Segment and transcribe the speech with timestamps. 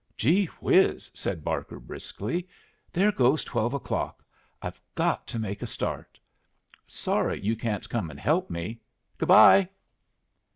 [0.17, 2.47] "Gee whiz!" said Barker, briskly,
[2.91, 4.25] "there goes twelve o'clock.
[4.59, 6.19] I've got to make a start.
[6.87, 8.81] Sorry you can't come and help me.
[9.19, 9.69] Good bye!"